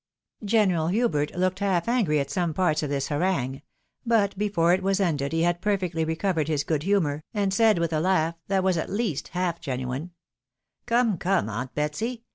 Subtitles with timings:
[0.43, 3.61] General Hubert looked half angry at some parts of this harangue;
[4.03, 7.93] but before it was ended he had perfectly recovered his good humour, and said with
[7.93, 10.09] a laugh, that was at least half genuine,"
[10.87, 12.23] Come, come, aunt Betsy.